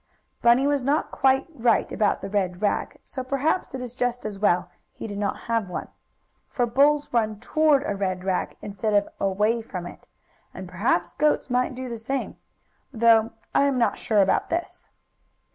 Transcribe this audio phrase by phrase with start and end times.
[0.41, 4.39] Bunny was not quite right about the red rag, so perhaps it is just as
[4.39, 5.89] well he did not have one.
[6.47, 10.07] For bulls run TOWARD a red rag, instead of AWAY from it,
[10.55, 12.37] and perhaps goats might do the same;
[12.91, 14.89] though I am not sure about this.